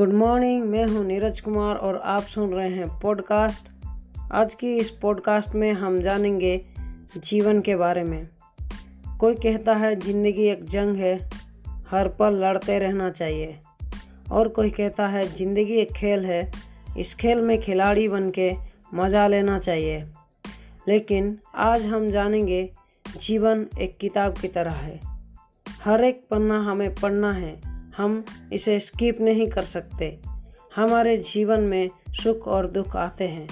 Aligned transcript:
Good 0.00 0.12
morning 0.12 0.64
मैं 0.64 0.86
हूँ 0.86 1.04
नीरज 1.04 1.40
कुमार 1.40 1.76
और 1.76 1.96
आप 2.04 2.22
सुन 2.22 2.50
रहे 2.50 2.68
हैं 2.68 2.98
पॉडकास्ट 3.00 3.68
आज 4.32 4.54
की 4.54 4.76
इस 4.76 4.90
पॉडकास्ट 4.90 5.54
में 5.54 5.72
हम 5.72 6.00
जानेंगे 6.00 6.64
जीवन 7.16 7.60
के 7.60 7.76
बारे 7.76 8.04
में। 8.04 8.28
कोई 9.20 9.34
कहता 9.34 9.74
है, 9.74 9.96
ज़िंदगी 9.96 10.42
एक 10.42 10.64
जंग 10.64 10.96
है, 10.96 11.30
हर 11.88 12.08
पल 12.08 12.34
लड़ते 12.34 12.78
रहना 12.78 13.10
चाहिए। 13.10 13.58
और 14.32 14.48
कोई 14.48 14.70
कहता 14.70 15.08
है, 15.08 15.36
ज़िंदगी 15.36 15.74
एक 15.74 15.92
खेल 15.92 16.24
है, 16.24 16.52
इस 16.98 17.14
खेल 17.14 17.38
में 17.38 17.60
खिलाड़ी 17.60 18.08
बन 18.08 18.30
के 18.30 18.52
मज़ा 18.94 19.26
लेना 19.26 19.58
चाहिए। 19.58 20.04
लेकिन 20.88 21.38
आज 21.54 21.86
हम 21.86 22.10
जानेंगे, 22.10 22.72
जीवन 23.16 23.66
एक 23.80 23.98
किताब 23.98 24.32
की 24.32 24.48
तरह 24.48 24.72
है। 24.72 25.00
हर 25.84 26.04
एक 26.04 26.26
पन्ना 26.30 26.60
हमें 26.60 26.94
पढ़ना 26.94 27.32
है 27.32 27.69
हम 28.00 28.24
इसे 28.52 28.78
स्किप 28.80 29.20
नहीं 29.20 29.46
कर 29.48 29.62
सकते। 29.62 30.18
हमारे 30.76 31.16
जीवन 31.26 31.60
में 31.60 31.88
सुख 32.22 32.46
और 32.48 32.70
दुख 32.70 32.96
आते 32.96 33.28
हैं। 33.28 33.46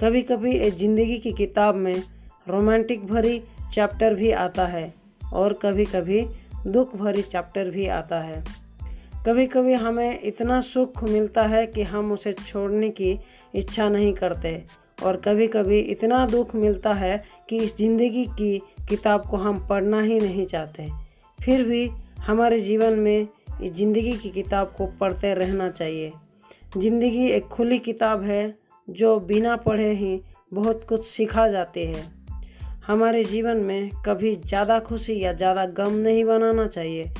कभी 0.00 0.22
कभी 0.22 0.70
ज़िंदगी 0.70 1.18
की 1.18 1.32
किताब 1.32 1.74
में 1.74 2.02
रोमांटिक 2.48 3.06
भरी 3.06 3.38
चैप्टर 3.74 4.14
भी 4.14 4.30
आता 4.30 4.66
है 4.66 4.92
और 5.32 5.52
कभी 5.62 5.84
कभी 5.84 6.20
दुख 6.66 6.94
भरी 6.96 7.22
चैप्टर 7.22 7.70
भी 7.70 7.86
आता 7.88 8.20
है। 8.20 8.42
कभी 9.26 9.46
कभी 9.46 9.74
हमें 9.74 10.20
इतना 10.22 10.60
सुख 10.60 11.02
मिलता 11.04 11.42
है 11.42 11.66
कि 11.66 11.82
हम 11.82 12.12
उसे 12.12 12.32
छोड़ने 12.32 12.90
की 12.90 13.18
इच्छा 13.54 13.88
नहीं 13.88 14.12
करते 14.12 14.62
और 15.02 15.16
कभी 15.16 15.46
कभी 15.46 15.78
इतना 15.78 16.26
दुख 16.26 16.54
मिलता 16.54 16.92
है 16.94 17.22
कि 17.48 17.58
इस 17.58 17.76
ज़िंदगी 17.78 18.24
की 18.30 18.58
किताब 18.88 19.28
को 19.30 19.36
हम 19.36 19.66
पढ़ना 19.68 20.00
ही 20.02 20.18
नहीं 20.20 20.46
चाहते। 20.46 20.88
फिर 21.38 21.64
भी 21.64 21.86
हमारे 22.20 22.60
जीवन 22.60 22.98
में 22.98 23.28
ज़िंदगी 23.62 24.12
की 24.12 24.30
किताब 24.30 24.74
को 24.78 24.86
पढ़ते 25.00 25.34
रहना 25.34 25.68
चाहिए। 25.70 26.12
ज़िंदगी 26.78 27.26
एक 27.28 27.44
खुली 27.44 27.78
किताब 27.78 28.22
है, 28.22 28.54
जो 28.88 29.18
बिना 29.20 29.56
पढ़े 29.56 29.90
ही 29.92 30.20
बहुत 30.54 30.84
कुछ 30.88 31.06
सीखा 31.06 31.48
जाती 31.48 31.84
है। 31.84 32.02
हमारे 32.86 33.24
जीवन 33.24 33.56
में 33.56 33.90
कभी 34.06 34.34
ज़्यादा 34.36 34.78
खुशी 34.78 35.18
या 35.20 35.32
ज़्यादा 35.32 35.66
गम 35.66 35.92
नहीं 35.92 36.24
बनाना 36.24 36.66
चाहिए। 36.66 37.12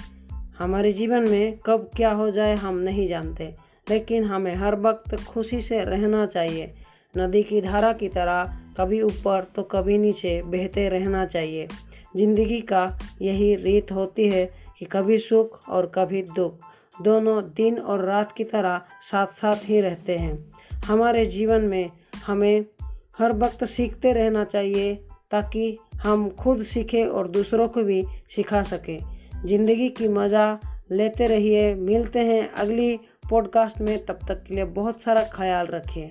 हमारे 0.58 0.92
जीवन 0.92 1.28
में 1.28 1.58
कब 1.66 1.90
क्या 1.96 2.10
हो 2.10 2.30
जाए 2.30 2.54
हम 2.54 2.78
नहीं 2.78 3.06
जानते, 3.08 3.54
लेकिन 3.90 4.24
हमें 4.24 4.54
हर 4.54 4.76
वक्त 4.80 5.14
खुशी 5.24 5.60
से 5.62 5.84
रहना 5.84 6.26
चाहिए। 6.26 6.74
नदी 7.18 7.42
की 7.42 7.60
धारा 7.60 7.92
की 7.92 8.08
तरह 8.08 8.56
कभी 8.78 9.00
ऊपर 9.02 9.46
तो 9.56 9.62
कभी 9.62 9.98
नीचे 9.98 10.40
बहते 10.42 10.88
रहना 10.88 11.24
चाहिए। 11.26 11.66
ज़िंदगी 12.16 12.60
का 12.60 12.98
यही 13.22 13.54
रीत 13.54 13.92
होती 13.92 14.28
है 14.28 14.44
कि 14.78 14.84
कभी 14.84 15.18
सुख 15.18 15.68
और 15.68 15.86
कभी 15.94 16.22
दुख, 16.22 16.60
दोनों 17.02 17.42
दिन 17.42 17.78
और 17.78 18.04
रात 18.04 18.32
की 18.32 18.44
तरह 18.44 18.82
साथ 19.02 19.26
साथ 19.26 19.56
ही 19.64 19.80
रहते 19.80 20.16
हैं। 20.16 20.50
हमारे 20.86 21.26
जीवन 21.26 21.60
में 21.60 21.90
हमें 22.26 22.66
हर 23.18 23.32
वक्त 23.32 23.64
सीखते 23.64 24.12
रहना 24.12 24.44
चाहिए 24.44 24.94
ताकि 25.30 25.78
हम 25.96 26.30
खुद 26.30 26.62
सीखें 26.62 27.06
और 27.06 27.28
दूसरों 27.28 27.68
को 27.68 27.82
भी 27.82 28.04
सिखा 28.36 28.62
सकें। 28.62 28.98
ज़िंदगी 29.44 29.88
की 29.88 30.08
मज़ा 30.08 30.58
लेते 30.90 31.26
रहिए। 31.26 31.74
मिलते 31.74 32.18
हैं 32.18 32.52
अगली 32.52 32.96
पॉडकास्ट 33.30 33.80
में। 33.80 34.06
तब 34.06 34.18
तक 34.28 34.42
के 34.42 34.54
लिए 34.54 34.64
बहुत 34.64 35.00
सारा 35.00 35.24
ख्याल 35.34 35.66
रखिए। 35.66 36.10